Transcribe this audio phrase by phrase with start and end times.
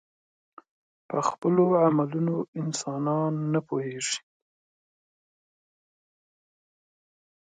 [1.09, 1.49] پخو
[1.81, 4.17] علمونو انسانونه پوهيږي